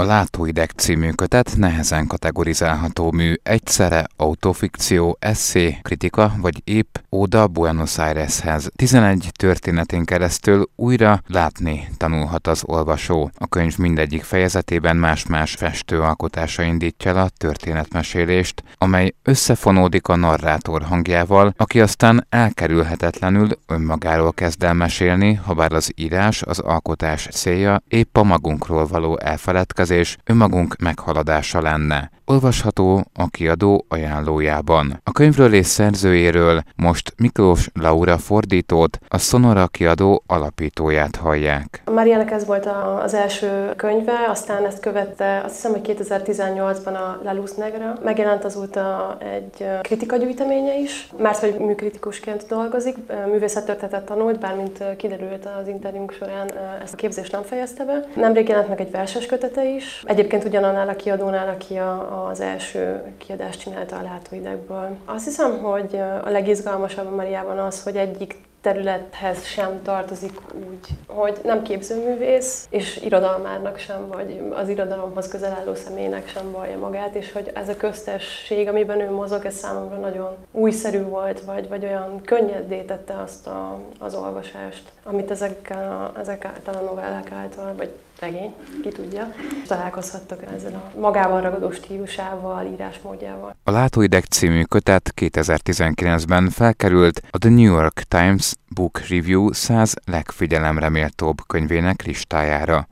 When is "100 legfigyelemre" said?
99.52-100.88